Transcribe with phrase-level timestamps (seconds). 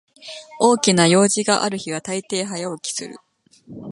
[0.59, 3.19] 大きな用事がある日はたいてい早起きする